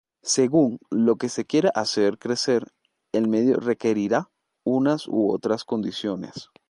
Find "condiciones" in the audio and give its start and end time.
5.63-6.49